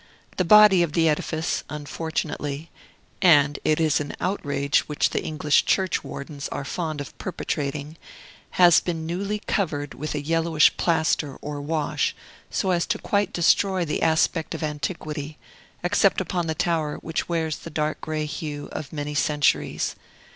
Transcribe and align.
The 0.37 0.43
body 0.43 0.81
of 0.81 0.93
the 0.93 1.07
edifice, 1.07 1.63
unfortunately 1.69 2.71
(and 3.21 3.59
it 3.63 3.79
is 3.79 3.99
an 3.99 4.15
outrage 4.19 4.79
which 4.89 5.11
the 5.11 5.23
English 5.23 5.63
church 5.65 6.03
wardens 6.03 6.47
are 6.49 6.65
fond 6.65 7.01
of 7.01 7.15
perpetrating), 7.19 7.97
has 8.57 8.79
been 8.79 9.05
newly 9.05 9.37
covered 9.45 9.93
with 9.93 10.15
a 10.15 10.19
yellowish 10.23 10.75
plaster 10.75 11.35
or 11.39 11.61
wash, 11.61 12.15
so 12.49 12.71
as 12.71 12.87
quite 13.03 13.31
to 13.35 13.41
destroy 13.41 13.85
the 13.85 14.01
aspect 14.01 14.55
of 14.55 14.63
antiquity, 14.63 15.37
except 15.83 16.19
upon 16.19 16.47
the 16.47 16.55
tower, 16.55 16.95
which 17.01 17.29
wears 17.29 17.57
the 17.57 17.69
dark 17.69 18.01
gray 18.01 18.25
hue 18.25 18.69
of 18.71 18.91
many 18.91 19.13
centuries. 19.13 19.95